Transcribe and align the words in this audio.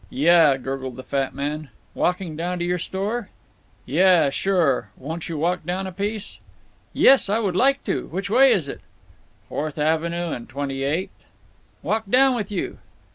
"Yuh!" 0.09 0.57
gurgled 0.57 0.95
the 0.95 1.03
fat 1.03 1.31
man. 1.35 1.69
Walking 1.93 2.35
down 2.35 2.57
to 2.57 2.65
your 2.65 2.79
store?" 2.79 3.29
"Yuh—sure—won't 3.85 5.29
you 5.29 5.37
walk 5.37 5.63
down 5.63 5.85
a 5.85 5.91
piece?" 5.91 6.39
"Yes, 6.91 7.29
I 7.29 7.37
would 7.37 7.55
like 7.55 7.83
to. 7.83 8.07
Which 8.07 8.27
way 8.27 8.51
is 8.51 8.67
it?" 8.67 8.81
"Fourth 9.47 9.77
Avenue 9.77 10.31
and 10.31 10.49
Twenty 10.49 10.81
eighth." 10.81 11.25
"Walk 11.83 12.05
down 12.09 12.35
with 12.35 12.49
you." 12.51 12.79